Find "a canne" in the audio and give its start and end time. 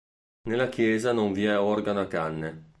2.01-2.69